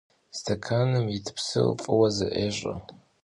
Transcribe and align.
Stekanım 0.37 1.05
yit 1.13 1.27
psır 1.37 1.67
f'ıue 1.81 2.09
ze'ış'e. 2.17 2.73